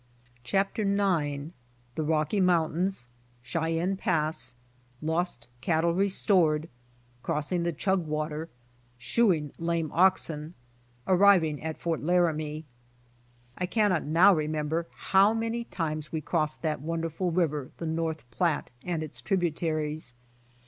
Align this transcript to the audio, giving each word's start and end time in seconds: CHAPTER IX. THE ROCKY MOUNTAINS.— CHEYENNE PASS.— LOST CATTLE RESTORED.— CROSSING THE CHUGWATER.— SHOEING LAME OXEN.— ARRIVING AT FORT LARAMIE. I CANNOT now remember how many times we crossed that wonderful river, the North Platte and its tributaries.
CHAPTER 0.43 0.81
IX. 0.81 1.51
THE 1.93 2.01
ROCKY 2.01 2.39
MOUNTAINS.— 2.39 3.07
CHEYENNE 3.43 3.97
PASS.— 3.97 4.55
LOST 5.03 5.47
CATTLE 5.61 5.93
RESTORED.— 5.93 6.69
CROSSING 7.21 7.61
THE 7.61 7.71
CHUGWATER.— 7.71 8.49
SHOEING 9.07 9.51
LAME 9.59 9.91
OXEN.— 9.93 10.55
ARRIVING 11.07 11.61
AT 11.61 11.77
FORT 11.77 12.01
LARAMIE. 12.01 12.65
I 13.59 13.65
CANNOT 13.67 14.05
now 14.05 14.33
remember 14.33 14.87
how 14.89 15.35
many 15.35 15.65
times 15.65 16.11
we 16.11 16.19
crossed 16.19 16.63
that 16.63 16.81
wonderful 16.81 17.29
river, 17.29 17.69
the 17.77 17.85
North 17.85 18.27
Platte 18.31 18.71
and 18.83 19.03
its 19.03 19.21
tributaries. 19.21 20.15